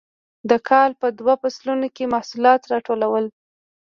د 0.49 0.51
کال 0.69 0.91
په 1.01 1.07
دوو 1.19 1.33
فصلونو 1.41 1.87
کې 1.95 2.11
محصولات 2.15 2.61
راټولول. 2.71 3.25